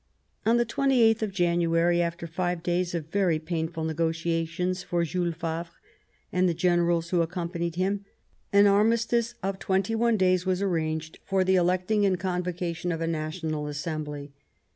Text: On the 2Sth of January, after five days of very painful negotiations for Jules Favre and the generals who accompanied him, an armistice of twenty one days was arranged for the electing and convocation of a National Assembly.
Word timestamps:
On 0.47 0.57
the 0.57 0.65
2Sth 0.65 1.21
of 1.21 1.31
January, 1.31 2.01
after 2.01 2.25
five 2.25 2.63
days 2.63 2.95
of 2.95 3.09
very 3.11 3.37
painful 3.37 3.83
negotiations 3.83 4.81
for 4.81 5.03
Jules 5.03 5.35
Favre 5.35 5.69
and 6.31 6.49
the 6.49 6.55
generals 6.55 7.11
who 7.11 7.21
accompanied 7.21 7.75
him, 7.75 8.05
an 8.51 8.65
armistice 8.65 9.35
of 9.43 9.59
twenty 9.59 9.93
one 9.93 10.17
days 10.17 10.43
was 10.43 10.59
arranged 10.59 11.19
for 11.23 11.43
the 11.43 11.53
electing 11.55 12.03
and 12.03 12.19
convocation 12.19 12.91
of 12.91 12.99
a 12.99 13.05
National 13.05 13.67
Assembly. 13.67 14.33